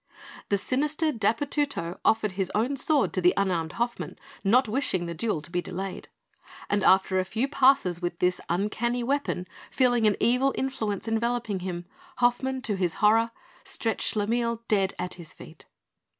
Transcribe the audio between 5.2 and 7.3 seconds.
to be delayed; and after a